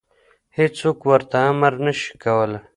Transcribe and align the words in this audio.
هېڅوک 0.57 0.99
ورته 1.09 1.37
امر 1.51 1.73
نشي 1.85 2.11
کولی. 2.23 2.57